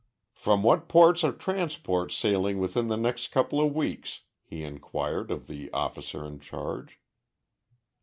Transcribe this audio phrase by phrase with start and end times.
[0.33, 5.45] "From what ports are transports sailing within the next couple of weeks?" he inquired of
[5.45, 6.99] the officer in charge.